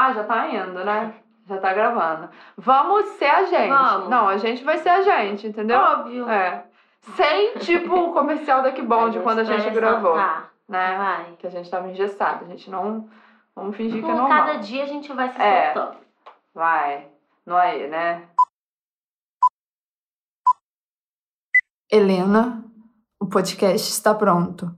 Ah, 0.00 0.12
já 0.12 0.22
tá 0.24 0.48
indo, 0.48 0.84
né? 0.84 1.14
Já 1.46 1.58
tá 1.58 1.72
gravando. 1.74 2.28
Vamos 2.56 3.06
ser 3.18 3.24
a 3.26 3.44
gente. 3.46 3.68
Vamos. 3.68 4.08
Não, 4.08 4.28
a 4.28 4.36
gente 4.36 4.62
vai 4.62 4.78
ser 4.78 4.90
a 4.90 5.02
gente, 5.02 5.46
entendeu? 5.46 5.78
Óbvio. 5.78 6.28
É. 6.28 6.64
Sem, 7.16 7.58
tipo, 7.58 7.94
o 7.94 8.12
comercial 8.12 8.62
da 8.62 8.70
Que 8.70 8.82
Bom 8.82 9.08
de 9.10 9.18
quando 9.20 9.40
a 9.40 9.44
gente 9.44 9.70
gravou. 9.70 10.14
Tá, 10.14 10.50
Né? 10.68 10.96
vai. 10.96 11.36
Que 11.38 11.46
a 11.46 11.50
gente 11.50 11.68
tava 11.70 11.88
engessado. 11.88 12.44
A 12.44 12.48
gente 12.48 12.70
não. 12.70 13.08
Vamos 13.56 13.76
fingir 13.76 14.00
que 14.04 14.08
é 14.08 14.14
normal. 14.14 14.28
cada 14.28 14.54
dia 14.58 14.84
a 14.84 14.86
gente 14.86 15.12
vai 15.12 15.32
se 15.32 15.40
É. 15.42 15.72
soltando. 15.72 15.96
Vai. 16.54 17.08
Não 17.44 17.56
aí, 17.56 17.88
né? 17.88 18.22
Helena, 21.90 22.62
o 23.18 23.26
podcast 23.26 23.90
está 23.90 24.14
pronto. 24.14 24.70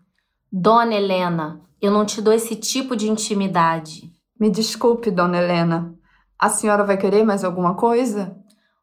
Dona 0.52 0.95
Helena, 0.95 1.61
eu 1.82 1.91
não 1.91 2.07
te 2.07 2.23
dou 2.23 2.32
esse 2.32 2.55
tipo 2.57 2.95
de 2.96 3.09
intimidade. 3.11 4.11
Me 4.41 4.48
desculpe, 4.48 5.11
dona 5.11 5.36
Helena. 5.36 5.95
A 6.38 6.48
senhora 6.48 6.83
vai 6.83 6.96
querer 6.96 7.23
mais 7.24 7.45
alguma 7.45 7.74
coisa? 7.74 8.34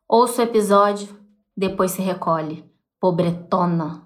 Ouça 0.08 0.44
o 0.44 0.45
episódio, 0.45 1.18
depois 1.58 1.90
se 1.90 1.99
recolhe. 1.99 2.63
Pobretona. 2.99 4.04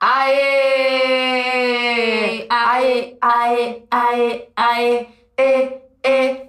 Aê! 0.00 1.26
Aê, 2.48 3.18
aê, 3.20 3.82
aê, 3.90 4.48
aê, 4.56 5.06
e, 5.38 5.80
e, 6.02 6.45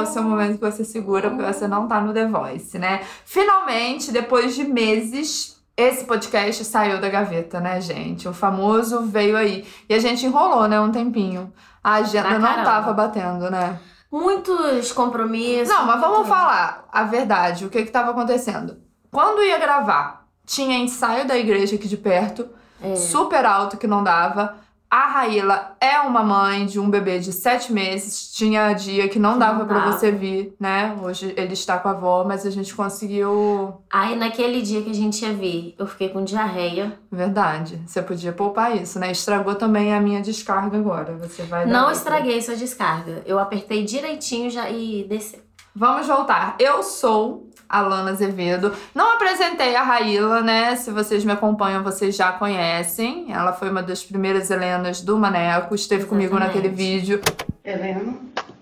é 0.00 0.02
o 0.02 0.06
seu 0.12 0.22
momento 0.22 0.58
que 0.58 0.64
você 0.70 0.84
segura, 0.84 1.30
porque 1.30 1.44
você 1.44 1.68
não 1.68 1.86
tá 1.86 2.00
no 2.00 2.12
The 2.12 2.26
Voice, 2.26 2.78
né? 2.78 3.00
Finalmente, 3.24 4.10
depois 4.12 4.54
de 4.54 4.64
meses, 4.64 5.60
esse 5.76 6.04
podcast 6.04 6.64
saiu 6.64 7.00
da 7.00 7.08
gaveta, 7.08 7.60
né, 7.60 7.80
gente? 7.80 8.28
O 8.28 8.32
famoso 8.32 9.02
veio 9.02 9.36
aí. 9.36 9.66
E 9.88 9.94
a 9.94 9.98
gente 9.98 10.26
enrolou, 10.26 10.66
né, 10.68 10.80
um 10.80 10.90
tempinho. 10.90 11.52
A 11.82 11.94
agenda 11.94 12.38
não 12.38 12.64
tava 12.64 12.92
batendo, 12.92 13.50
né? 13.50 13.78
Muitos 14.12 14.92
compromissos. 14.92 15.68
Não, 15.68 15.86
mas 15.86 16.00
vamos 16.00 16.18
muito- 16.18 16.28
falar 16.28 16.84
a 16.92 17.04
verdade, 17.04 17.64
o 17.64 17.70
que 17.70 17.84
que 17.84 17.90
tava 17.90 18.10
acontecendo. 18.10 18.76
Quando 19.10 19.42
ia 19.42 19.58
gravar, 19.58 20.26
tinha 20.44 20.76
ensaio 20.78 21.26
da 21.26 21.38
igreja 21.38 21.76
aqui 21.76 21.88
de 21.88 21.96
perto, 21.96 22.48
É. 22.82 22.96
super 22.96 23.44
alto 23.46 23.76
que 23.76 23.86
não 23.86 24.02
dava. 24.02 24.56
A 24.90 25.06
Raíla 25.06 25.76
é 25.80 26.00
uma 26.00 26.24
mãe 26.24 26.66
de 26.66 26.80
um 26.80 26.90
bebê 26.90 27.20
de 27.20 27.32
sete 27.32 27.72
meses. 27.72 28.32
Tinha 28.32 28.72
dia 28.72 29.08
que 29.08 29.20
não 29.20 29.38
dava 29.38 29.64
dava. 29.64 29.92
você 29.92 30.10
vir, 30.10 30.52
né? 30.58 30.96
Hoje 31.00 31.32
ele 31.36 31.52
está 31.52 31.78
com 31.78 31.86
a 31.88 31.92
avó, 31.92 32.24
mas 32.24 32.44
a 32.44 32.50
gente 32.50 32.74
conseguiu. 32.74 33.74
Aí 33.88 34.16
naquele 34.16 34.60
dia 34.62 34.82
que 34.82 34.90
a 34.90 34.94
gente 34.94 35.24
ia 35.24 35.32
vir, 35.32 35.76
eu 35.78 35.86
fiquei 35.86 36.08
com 36.08 36.24
diarreia. 36.24 36.98
Verdade. 37.10 37.80
Você 37.86 38.02
podia 38.02 38.32
poupar 38.32 38.76
isso, 38.76 38.98
né? 38.98 39.12
Estragou 39.12 39.54
também 39.54 39.94
a 39.94 40.00
minha 40.00 40.20
descarga 40.20 40.76
agora. 40.76 41.16
Você 41.18 41.44
vai 41.44 41.64
dar 41.66 41.72
Não 41.72 41.80
outra. 41.82 41.94
estraguei 41.94 42.42
sua 42.42 42.56
descarga. 42.56 43.22
Eu 43.24 43.38
apertei 43.38 43.84
direitinho 43.84 44.50
já 44.50 44.68
e 44.70 45.06
desceu. 45.08 45.38
Vamos 45.72 46.08
voltar. 46.08 46.56
Eu 46.58 46.82
sou 46.82 47.48
a 47.70 47.80
Lana 47.80 48.10
Azevedo. 48.10 48.74
Não 48.92 49.14
apresentei 49.14 49.76
a 49.76 49.82
Raíla, 49.82 50.40
né? 50.42 50.74
Se 50.74 50.90
vocês 50.90 51.24
me 51.24 51.30
acompanham, 51.32 51.84
vocês 51.84 52.16
já 52.16 52.32
conhecem. 52.32 53.32
Ela 53.32 53.52
foi 53.52 53.70
uma 53.70 53.82
das 53.82 54.02
primeiras 54.02 54.50
Helenas 54.50 55.00
do 55.00 55.16
Maneco. 55.16 55.74
Esteve 55.74 56.04
comigo 56.06 56.34
Exatamente. 56.34 56.56
naquele 56.56 56.74
vídeo. 56.74 57.20
Helena, 57.64 58.14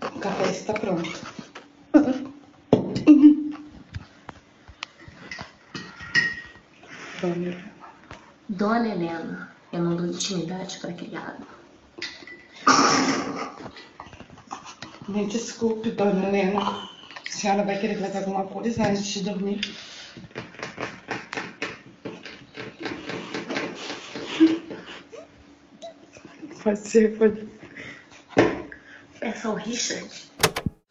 o 0.03 0.19
café 0.19 0.51
está 0.51 0.75
pronto. 0.75 1.09
Dona 7.21 7.35
Helena. 7.35 7.65
Dona 8.49 8.89
Helena, 8.89 9.53
eu 9.73 9.83
não 9.83 9.97
dou 9.97 10.07
intimidade 10.07 10.79
pra 10.79 10.93
criado. 10.93 11.47
Me 15.09 15.27
desculpe, 15.27 15.91
dona 15.93 16.29
Helena. 16.29 16.89
A 17.29 17.33
senhora 17.41 17.63
vai 17.63 17.79
querer 17.79 17.99
fazer 17.99 18.19
alguma 18.19 18.45
coisa 18.47 18.83
antes 18.89 19.05
de 19.05 19.23
dormir? 19.23 19.61
Pode 26.63 26.79
ser, 26.81 27.17
pode. 27.17 27.49
É 29.21 29.33
só 29.33 29.53
o 29.53 29.55
Richard. 29.55 30.09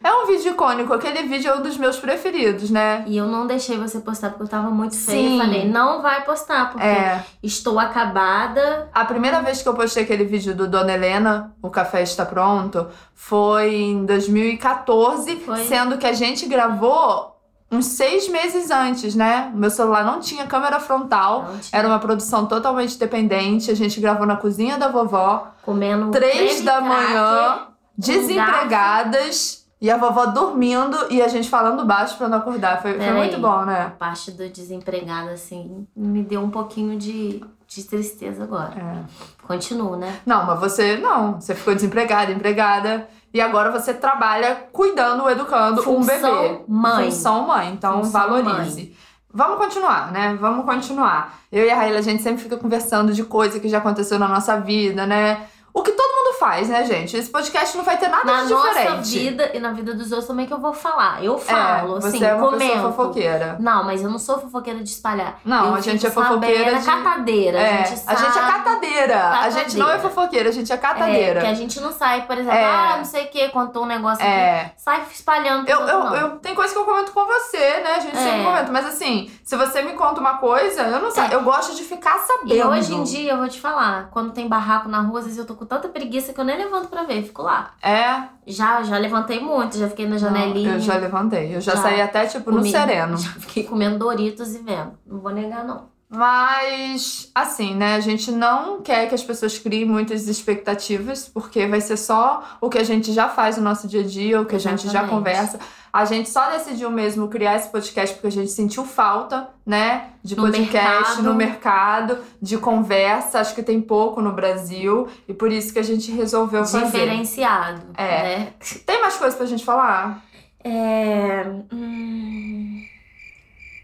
É 0.08 0.14
um 0.14 0.26
vídeo 0.26 0.52
icônico. 0.54 0.94
Aquele 0.94 1.24
vídeo 1.24 1.52
é 1.52 1.56
um 1.58 1.62
dos 1.62 1.76
meus 1.78 2.00
preferidos, 2.00 2.70
né? 2.70 3.04
E 3.08 3.18
eu 3.18 3.28
não 3.28 3.46
deixei 3.46 3.78
você 3.78 4.00
postar 4.00 4.30
porque 4.30 4.44
eu 4.44 4.48
tava 4.48 4.70
muito 4.70 4.96
feia. 4.96 5.32
Sim. 5.32 5.38
Falei, 5.38 5.68
não 5.68 6.02
vai 6.02 6.24
postar, 6.24 6.72
porque 6.72 6.86
É. 6.88 7.26
estou 7.44 7.78
acabada. 7.78 8.90
A 8.94 9.04
primeira 9.04 9.42
vez 9.42 9.62
que 9.62 9.68
eu 9.68 9.74
postei 9.74 10.04
aquele 10.04 10.24
vídeo 10.24 10.56
do 10.56 10.66
Dona 10.66 10.94
Helena, 10.94 11.54
o 11.62 11.70
café 11.70 12.02
está 12.04 12.26
pronto, 12.26 12.88
foi 13.14 13.76
em 13.76 14.06
2014, 14.06 15.36
Foi. 15.42 15.66
sendo 15.66 15.98
que 15.98 16.08
a 16.08 16.14
gente 16.14 16.46
gravou 16.46 17.36
uns 17.70 17.88
seis 17.88 18.30
meses 18.30 18.72
antes, 18.72 19.14
né? 19.14 19.52
Meu 19.54 19.70
celular 19.70 20.06
não 20.06 20.22
tinha 20.22 20.48
câmera 20.48 20.80
frontal. 20.80 21.50
Tinha. 21.62 21.80
Era 21.80 21.86
uma 21.86 22.00
produção 22.00 22.46
totalmente 22.46 22.96
independente. 22.96 23.70
A 23.70 23.76
gente 23.76 24.00
gravou 24.00 24.26
na 24.26 24.38
cozinha 24.38 24.78
da 24.78 24.88
vovó, 24.88 25.48
Comendo 25.64 26.12
três 26.12 26.62
da 26.62 26.80
manhã, 26.80 27.68
desempregadas. 27.98 29.67
E 29.80 29.92
a 29.92 29.98
vovó 29.98 30.26
dormindo 30.26 30.98
e 31.12 31.22
a 31.22 31.28
gente 31.28 31.50
falando 31.50 31.86
baixo 31.86 32.18
pra 32.18 32.28
não 32.28 32.40
acordar. 32.40 32.82
Foi, 32.82 32.98
foi 32.98 33.12
muito 33.14 33.38
bom, 33.40 33.64
né? 33.64 33.88
A 33.88 33.90
parte 33.92 34.32
do 34.32 34.50
desempregado, 34.50 35.30
assim, 35.30 35.88
me 35.96 36.24
deu 36.24 36.42
um 36.42 36.50
pouquinho 36.50 36.98
de, 36.98 37.44
de 37.68 37.84
tristeza 37.84 38.44
agora. 38.44 38.74
É. 38.76 39.46
Continuo, 39.46 39.96
né? 39.96 40.20
Não, 40.26 40.46
mas 40.46 40.60
você 40.60 40.98
não. 40.98 41.40
Você 41.40 41.54
ficou 41.54 41.76
desempregada, 41.76 42.32
empregada. 42.32 43.08
E 43.32 43.40
agora 43.40 43.72
você 43.72 43.94
trabalha 43.94 44.56
cuidando, 44.72 45.30
educando 45.30 45.82
um 45.82 45.84
Função 45.84 46.42
bebê. 46.42 46.64
mãe. 46.68 47.06
Função 47.06 47.48
mãe. 47.48 47.74
Então 47.74 48.04
Função 48.04 48.12
valorize. 48.12 48.96
Vamos 49.32 49.58
continuar, 49.58 50.12
né? 50.12 50.36
Vamos 50.42 50.66
continuar. 50.66 51.38
Eu 51.52 51.64
e 51.64 51.70
a 51.70 51.76
Raíla, 51.76 52.00
a 52.00 52.02
gente 52.02 52.24
sempre 52.24 52.42
fica 52.42 52.58
conversando 52.58 53.14
de 53.14 53.24
coisa 53.24 53.60
que 53.60 53.70
já 53.70 53.78
aconteceu 53.78 54.18
na 54.18 54.28
nossa 54.28 54.60
vida, 54.60 55.06
né? 55.06 55.46
O 55.78 55.84
que 55.84 55.92
todo 55.92 56.16
mundo 56.16 56.38
faz, 56.40 56.70
né, 56.70 56.84
gente? 56.86 57.16
Esse 57.16 57.30
podcast 57.30 57.78
não 57.78 57.84
vai 57.84 57.98
ter 57.98 58.08
nada 58.08 58.26
Na 58.26 58.44
de 58.46 58.50
nossa 58.50 58.70
diferente. 58.70 59.20
vida 59.20 59.52
e 59.54 59.60
na 59.60 59.72
vida 59.72 59.94
dos 59.94 60.12
outros 60.12 60.28
também 60.28 60.48
que 60.48 60.54
eu 60.54 60.58
vou 60.60 60.74
falar. 60.74 61.24
Eu 61.24 61.36
é, 61.36 61.40
falo, 61.40 62.02
você 62.02 62.08
assim, 62.08 62.24
é 62.26 62.34
uma 62.34 62.50
comento. 62.50 62.74
pessoa 62.74 62.92
fofoqueira. 62.94 63.58
Não, 63.60 63.84
mas 63.84 64.02
eu 64.02 64.10
não 64.10 64.18
sou 64.18 64.40
fofoqueira 64.40 64.80
de 64.82 64.90
espalhar. 64.90 65.40
Não, 65.46 65.68
Eu 65.68 65.76
a 65.76 65.80
gente 65.82 66.04
fico 66.06 66.20
é 66.20 66.24
fofoqueira 66.26 66.80
de- 66.80 66.86
catadeira. 66.86 67.58
É, 67.60 67.74
a 67.82 67.84
gente 67.84 68.00
sabe. 68.00 68.18
a 68.18 68.26
gente 68.26 68.38
é 68.38 68.42
catadeira. 68.42 69.30
A 69.30 69.50
gente 69.52 69.78
não 69.78 69.86
é 69.88 69.92
Catadeira. 69.92 70.00
fofoqueira, 70.16 70.50
a 70.50 70.52
gente 70.52 70.72
é 70.72 70.76
É, 70.76 70.78
catadeira. 70.78 71.42
que 71.42 71.48
a 71.48 71.54
gente 71.54 71.80
não 71.80 71.92
sai, 71.94 72.22
por 72.26 72.38
exemplo, 72.38 72.58
É. 72.58 72.66
ah, 72.66 72.96
não 72.98 73.06
sei 73.06 73.26
o 73.26 73.28
que, 73.28 73.50
contou 73.50 73.84
um 73.84 73.88
negócio 73.88 74.24
aqui. 74.24 74.32
É. 74.34 74.72
Sai 74.78 75.04
espalhando 75.12 75.70
Eu, 75.70 75.80
eu, 75.82 76.00
eu, 76.16 76.30
tem 76.40 76.56
coisa 76.56 76.74
que 76.74 76.80
eu 76.80 76.86
comento 76.86 77.12
com 77.12 77.24
você, 77.26 77.82
né? 77.82 77.96
A 77.98 78.00
gente 78.00 78.18
É. 78.18 78.20
sempre 78.20 78.44
comenta. 78.44 78.72
Mas 78.72 78.86
assim, 78.88 79.32
se 79.44 79.56
você 79.56 79.82
me 79.84 79.94
conta 79.94 80.20
uma 80.20 80.38
coisa, 80.38 80.82
eu 80.82 81.00
não 81.00 81.12
sei. 81.12 81.24
É. 81.26 81.36
Eu 81.36 81.44
gosto 81.44 81.76
de 81.76 81.84
ficar 81.84 82.18
sabendo. 82.20 82.56
E 82.56 82.64
hoje 82.64 82.96
em 82.96 83.04
dia, 83.04 83.34
eu 83.34 83.38
vou 83.38 83.48
te 83.48 83.60
falar, 83.62 84.10
quando 84.12 84.32
tem 84.34 84.48
barraco 84.48 84.90
na 84.90 85.02
rua, 85.02 85.20
às 85.20 85.26
vezes 85.26 85.38
eu 85.40 85.46
tô 85.46 85.54
com 85.56 85.67
tanta 85.68 85.88
preguiça 85.90 86.34
que 86.34 86.40
eu 86.40 86.46
nem 86.46 86.58
levanto 86.58 86.88
pra 86.88 87.04
ver, 87.04 87.24
fico 87.24 87.42
lá. 87.44 87.74
É. 87.82 88.24
Já, 88.48 88.82
já 88.84 88.98
levantei 88.98 89.40
muito, 89.40 89.78
já 89.78 89.88
fiquei 89.90 90.08
na 90.08 90.18
janelinha. 90.18 90.70
Não, 90.70 90.76
eu 90.78 90.80
já 90.82 90.96
levantei. 90.98 91.56
Eu 91.56 91.62
já, 91.62 91.76
Já. 91.76 91.82
saí 91.82 92.02
até, 92.02 92.26
tipo, 92.26 92.50
no 92.52 92.58
comi- 92.58 92.72
sereno. 92.72 93.18
Já 93.18 93.30
fiquei 93.32 93.64
comendo 93.64 94.00
Doritos 94.00 94.56
e 94.56 94.60
vendo. 94.60 94.94
Não 95.06 95.20
vou 95.20 95.32
negar, 95.32 95.64
não. 95.66 95.96
Mas, 96.10 97.30
assim, 97.36 97.76
né? 97.76 97.96
A 97.96 98.00
gente 98.00 98.32
não 98.32 98.82
quer 98.82 99.10
que 99.10 99.16
as 99.16 99.24
pessoas 99.24 99.58
criem 99.58 99.86
muitas 99.86 100.28
expectativas, 100.28 101.28
porque 101.28 101.68
vai 101.68 101.82
ser 101.82 101.98
só 101.98 102.44
o 102.62 102.70
que 102.70 102.78
a 102.78 102.84
gente 102.84 103.12
já 103.12 103.28
faz 103.28 103.58
no 103.58 103.64
nosso 103.64 103.88
dia 103.88 104.02
a 104.02 104.04
dia, 104.06 104.40
o 104.42 104.46
que 104.46 104.56
a 104.56 104.60
gente 104.60 104.84
já 104.84 104.90
Exatamente. 105.02 105.10
conversa. 105.14 105.60
A 105.92 106.06
gente 106.06 106.30
só 106.30 106.50
decidiu 106.52 106.90
mesmo 106.92 107.28
criar 107.28 107.56
esse 107.56 107.70
podcast 107.70 108.14
porque 108.16 108.28
a 108.28 108.32
gente 108.32 108.52
sentiu 108.52 108.86
falta, 108.86 109.50
né? 109.66 110.10
De 110.24 110.36
No 110.36 110.44
podcast 110.44 110.92
mercado. 111.22 111.24
no 111.24 111.34
mercado, 111.34 112.18
de 112.42 112.58
conversa. 112.58 113.40
Acho 113.40 113.56
que 113.56 113.64
tem 113.64 113.82
pouco 113.82 114.22
no 114.22 114.32
Brasil. 114.32 115.08
E 115.28 115.34
por 115.34 115.52
isso 115.52 115.74
que 115.74 115.80
a 115.80 115.84
gente 115.84 116.12
resolveu 116.12 116.64
fazer. 116.66 116.86
Diferenciado. 116.86 117.82
É. 117.98 118.06
Né? 118.24 118.54
Tem 118.86 119.02
mais 119.02 119.18
coisa 119.18 119.36
pra 119.36 119.46
gente 119.46 119.66
falar? 119.66 120.24
É. 120.64 121.46
hum, 121.74 122.86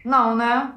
Não, 0.04 0.36
né? 0.36 0.72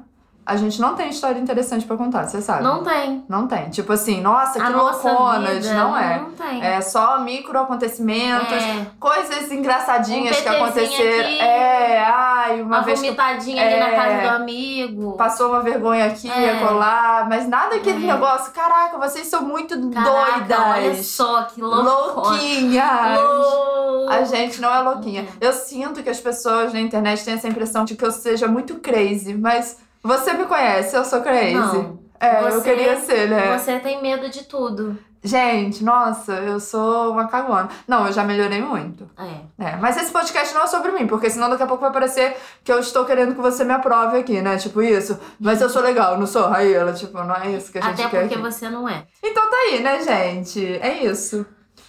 A 0.48 0.56
gente 0.56 0.80
não 0.80 0.94
tem 0.94 1.10
história 1.10 1.38
interessante 1.38 1.84
pra 1.86 1.96
contar, 1.96 2.26
você 2.26 2.40
sabe? 2.40 2.62
Não 2.64 2.82
tem. 2.82 3.24
Não 3.28 3.46
tem. 3.46 3.68
Tipo 3.70 3.92
assim, 3.92 4.20
nossa, 4.20 4.58
que 4.58 4.66
a 4.66 4.70
nossa 4.70 5.08
louconas. 5.10 5.66
Não 5.70 5.96
é. 5.96 6.18
Não 6.18 6.30
tem. 6.32 6.64
É 6.64 6.80
só 6.80 7.20
micro 7.20 7.58
acontecimentos, 7.58 8.52
É. 8.52 8.86
coisas 8.98 9.50
engraçadinhas 9.52 10.38
Um 10.38 10.42
que 10.42 10.48
aconteceram. 10.48 11.20
aqui, 11.28 11.40
é, 11.40 11.98
ai, 12.02 12.62
uma, 12.62 12.78
Uma 12.78 12.80
vez 12.82 12.98
que 13.00 13.06
vomitadinha 13.06 13.62
ali 13.62 13.78
na 13.78 13.88
É. 13.88 13.94
casa 13.96 14.22
do 14.30 14.36
amigo. 14.42 15.12
passou 15.16 15.48
uma 15.50 15.60
vergonha 15.60 16.06
aqui, 16.06 16.30
É. 16.30 16.56
colar, 16.66 17.28
mas 17.28 17.46
nada 17.46 17.76
aquele 17.76 18.04
É. 18.08 18.12
negócio. 18.12 18.50
Caraca, 18.52 18.96
vocês 18.98 19.26
são 19.26 19.42
muito 19.42 19.78
Caraca, 19.90 20.40
doidas. 20.40 20.58
olha 20.58 21.02
só 21.02 21.42
que 21.42 21.60
loucura. 21.60 21.82
Louquinhas. 21.90 23.18
Lou- 23.20 24.08
A 24.08 24.22
gente 24.24 24.60
não 24.60 24.72
é 24.74 24.80
louquinha. 24.80 25.26
Eu 25.40 25.52
sinto 25.52 26.02
que 26.02 26.08
as 26.08 26.18
pessoas 26.20 26.72
na 26.72 26.80
internet 26.80 27.22
têm 27.24 27.34
essa 27.34 27.46
impressão 27.48 27.84
de 27.84 27.94
que 27.94 28.04
eu 28.04 28.10
seja 28.10 28.46
muito 28.48 28.76
crazy, 28.76 29.34
mas 29.34 29.76
você 30.08 30.32
me 30.32 30.46
conhece, 30.46 30.96
eu 30.96 31.04
sou 31.04 31.20
crazy. 31.20 31.54
Não. 31.54 31.98
É, 32.20 32.40
eu 32.42 32.50
Você- 32.50 32.62
queria 32.70 32.98
ser, 32.98 33.28
né? 33.28 33.56
Você 33.58 33.78
tem 33.78 34.02
medo 34.02 34.28
de 34.28 34.42
tudo. 34.44 34.98
Gente, 35.22 35.82
nossa, 35.84 36.32
eu 36.34 36.58
sou 36.60 37.10
uma 37.12 37.26
cagona. 37.28 37.68
Não, 37.86 38.06
eu 38.06 38.12
já 38.12 38.22
melhorei 38.24 38.60
muito. 38.62 39.08
É. 39.18 39.66
É, 39.70 39.76
mas 39.76 39.96
esse 39.96 40.10
podcast 40.12 40.54
não 40.54 40.62
é 40.62 40.66
sobre 40.68 40.92
mim, 40.92 41.06
porque 41.06 41.28
senão 41.28 41.50
daqui 41.50 41.62
a 41.62 41.66
pouco 41.66 41.80
vai 41.82 41.92
parecer 41.92 42.36
que 42.64 42.72
eu 42.72 42.78
estou 42.78 43.04
querendo 43.04 43.34
que 43.34 43.40
você 43.40 43.64
me 43.64 43.72
aprove 43.72 44.16
aqui, 44.18 44.40
né? 44.40 44.56
Tipo 44.56 44.80
isso. 44.80 45.18
Mas 45.38 45.60
eu 45.60 45.68
sou 45.68 45.82
legal, 45.82 46.16
não 46.18 46.26
sou 46.26 46.48
Raíla. 46.48 46.92
Tipo, 46.92 47.22
não 47.22 47.34
é 47.34 47.50
isso 47.50 47.70
que 47.72 47.78
a 47.78 47.82
gente 47.82 47.94
Até 48.00 48.08
quer 48.08 48.20
porque 48.22 48.34
aqui. 48.34 48.42
você 48.42 48.70
não 48.70 48.88
é. 48.88 49.04
Então 49.22 49.50
tá 49.50 49.56
aí, 49.56 49.80
né, 49.82 50.00
gente? 50.02 50.64
É 50.80 51.04
isso. 51.04 51.44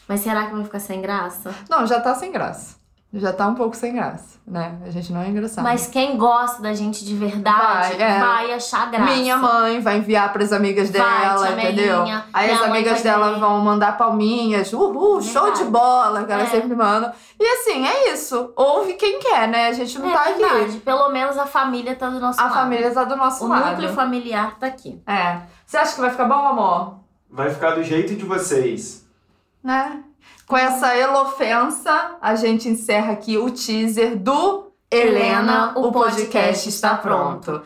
Mas 0.07 0.21
será 0.21 0.47
que 0.47 0.53
vai 0.55 0.63
ficar 0.63 0.79
sem 0.79 0.99
graça? 1.01 1.53
Não, 1.69 1.85
já 1.85 1.99
tá 2.01 2.15
sem 2.15 2.31
graça. 2.31 2.78
Já 3.11 3.33
tá 3.33 3.47
um 3.47 3.55
pouco 3.55 3.75
sem 3.75 3.91
graça, 3.95 4.37
né? 4.45 4.77
A 4.85 4.91
gente 4.91 5.11
não 5.11 5.19
é 5.19 5.27
engraçado. 5.29 5.63
Mas 5.63 5.87
quem 5.87 6.15
gosta 6.15 6.61
da 6.61 6.75
gente 6.75 7.03
de 7.03 7.15
verdade 7.15 7.97
Vai, 7.97 8.19
vai, 8.19 8.51
é. 8.51 8.53
achar 8.53 8.91
graça. 8.91 9.11
Minha 9.11 9.35
mãe 9.35 9.79
vai 9.81 9.97
enviar 9.97 10.31
pras 10.31 10.53
amigas 10.53 10.91
Vai, 10.91 11.01
dela, 11.01 11.47
tia 11.47 11.55
entendeu? 11.71 12.03
Aí 12.31 12.51
as 12.51 12.61
amigas 12.61 12.93
vai 12.93 13.01
dela 13.01 13.39
vão 13.39 13.61
mandar 13.61 13.97
palminhas. 13.97 14.71
Uhul, 14.73 15.23
show 15.23 15.45
Verdade. 15.45 15.63
de 15.65 15.71
bola, 15.71 16.23
que 16.23 16.31
ela 16.31 16.43
É. 16.43 16.45
sempre 16.45 16.75
manda. 16.75 17.11
E 17.39 17.43
assim, 17.43 17.83
é 17.87 18.13
isso. 18.13 18.53
Ouve 18.55 18.93
quem 18.93 19.19
quer, 19.19 19.47
né? 19.47 19.69
A 19.69 19.73
gente 19.73 19.97
não 19.97 20.11
É 20.11 20.13
tá 20.13 20.23
verdade. 20.25 20.63
aqui. 20.65 20.79
Pelo 20.81 21.09
menos 21.09 21.35
a 21.35 21.47
família 21.47 21.95
tá 21.95 22.09
do 22.09 22.19
nosso 22.19 22.39
A 22.39 22.43
lado. 22.43 22.53
família 22.53 22.91
tá 22.91 23.03
do 23.05 23.15
nosso 23.15 23.43
O 23.43 23.47
lado. 23.47 23.71
núcleo 23.71 23.91
familiar 23.91 24.55
tá 24.59 24.67
aqui. 24.67 25.01
É. 25.07 25.39
Você 25.65 25.77
acha 25.77 25.95
que 25.95 26.01
vai 26.01 26.11
ficar 26.11 26.25
bom, 26.25 26.47
amor? 26.47 26.99
Vai 27.27 27.49
ficar 27.49 27.71
do 27.71 27.81
jeito 27.83 28.13
de 28.15 28.23
vocês. 28.23 29.08
Né? 29.63 30.03
Com 30.47 30.57
essa 30.57 30.95
elofensa, 30.95 32.17
a 32.21 32.35
gente 32.35 32.67
encerra 32.69 33.13
aqui 33.13 33.37
o 33.37 33.51
teaser 33.51 34.17
do 34.17 34.71
Helena, 34.91 35.73
o 35.77 35.91
podcast 35.91 36.67
está 36.69 36.95
pronto. 36.95 37.61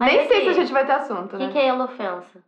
Nem 0.00 0.28
sei 0.28 0.42
se 0.42 0.48
a 0.48 0.52
gente 0.52 0.72
vai 0.72 0.84
ter 0.84 0.92
assunto, 0.92 1.36
O 1.36 1.38
né? 1.38 1.46
que, 1.46 1.52
que 1.52 1.58
é 1.58 1.68
elofensa? 1.68 2.42